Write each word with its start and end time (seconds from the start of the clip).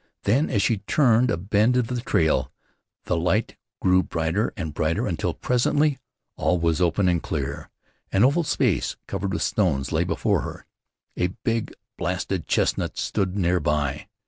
Then, 0.23 0.49
as 0.49 0.63
she 0.63 0.77
turned 0.79 1.29
a 1.29 1.37
bend 1.37 1.77
of 1.77 1.85
the 1.85 2.01
trail, 2.01 2.51
the 3.05 3.15
light 3.15 3.55
grew 3.79 4.01
brighter 4.01 4.51
and 4.57 4.73
brighter, 4.73 5.05
until 5.05 5.31
presently 5.35 5.99
all 6.37 6.57
was 6.59 6.81
open 6.81 7.07
and 7.07 7.21
clear. 7.21 7.69
An 8.11 8.23
oval 8.23 8.43
space, 8.43 8.95
covered 9.05 9.31
with 9.31 9.43
stones, 9.43 9.91
lay 9.91 10.03
before 10.03 10.41
her. 10.41 10.65
A 11.17 11.27
big, 11.43 11.71
blasted 11.99 12.47
chestnut 12.47 12.97
stood 12.97 13.37
near 13.37 13.59
by. 13.59 14.07